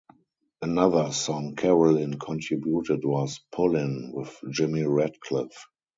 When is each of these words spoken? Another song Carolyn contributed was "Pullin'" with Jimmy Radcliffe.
Another 0.63 1.11
song 1.11 1.55
Carolyn 1.55 2.17
contributed 2.17 3.05
was 3.05 3.39
"Pullin'" 3.51 4.11
with 4.11 4.35
Jimmy 4.49 4.81
Radcliffe. 4.83 5.67